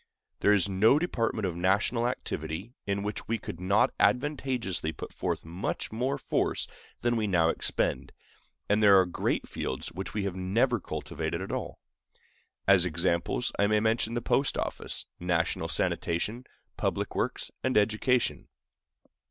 There 0.39 0.51
is 0.51 0.67
no 0.67 0.97
department 0.97 1.45
of 1.45 1.55
national 1.55 2.07
activity 2.07 2.73
in 2.87 3.03
which 3.03 3.27
we 3.27 3.37
could 3.37 3.59
not 3.61 3.91
advantageously 3.99 4.93
put 4.93 5.13
forth 5.13 5.45
much 5.45 5.91
more 5.91 6.17
force 6.17 6.67
than 7.01 7.15
we 7.17 7.27
now 7.27 7.49
expend; 7.49 8.11
and 8.67 8.81
there 8.81 8.99
are 8.99 9.05
great 9.05 9.47
fields 9.47 9.91
which 9.91 10.15
we 10.15 10.23
have 10.23 10.35
never 10.35 10.79
cultivated 10.79 11.39
at 11.39 11.51
all. 11.51 11.77
As 12.67 12.83
examples, 12.83 13.51
I 13.59 13.67
may 13.67 13.79
mention 13.79 14.15
the 14.15 14.23
post 14.23 14.57
office, 14.57 15.05
national 15.19 15.67
sanitation, 15.67 16.45
public 16.77 17.13
works, 17.13 17.51
and 17.63 17.77
education. 17.77 18.47